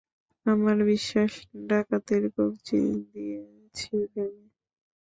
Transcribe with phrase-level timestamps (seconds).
[0.45, 1.31] আমার বিশ্বাস
[1.69, 2.79] ডাকাতের কবজি
[3.05, 4.45] দিয়েছি ভেঙে।